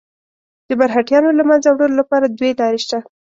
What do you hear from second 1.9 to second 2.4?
لپاره